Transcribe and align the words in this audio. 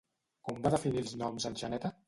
Com 0.47 0.63
va 0.63 0.71
definir 0.77 1.03
els 1.03 1.15
noms 1.23 1.49
en 1.51 1.63
Xaneta? 1.63 1.97